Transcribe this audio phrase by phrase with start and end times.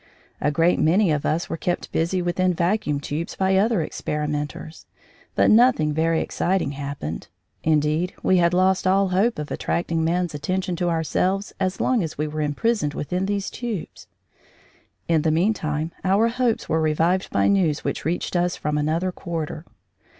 [0.41, 4.87] A great many of us were kept busy within vacuum tubes by other experimenters,
[5.35, 7.27] but nothing very exciting happened.
[7.61, 12.17] Indeed, we had lost all hope of attracting man's attention to ourselves as long as
[12.17, 14.07] we were imprisoned within these tubes.
[15.07, 19.65] In the meantime our hopes were revived by news which reached us from another quarter.